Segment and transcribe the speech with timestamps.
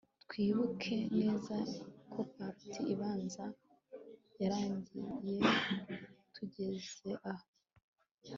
[0.23, 1.55] Twibuke neza
[2.11, 2.59] ko part
[2.93, 3.45] ibanza
[4.41, 5.39] yarangiye
[6.35, 7.47] tugeze aho